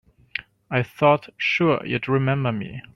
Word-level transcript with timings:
I 0.71 0.81
thought 0.81 1.29
sure 1.37 1.85
you'd 1.85 2.07
remember 2.09 2.51
me. 2.51 2.81